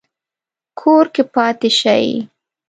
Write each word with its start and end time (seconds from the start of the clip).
کور 0.79 1.05
کې 1.13 1.23
پاتې 1.33 1.69
شئ 1.79 2.07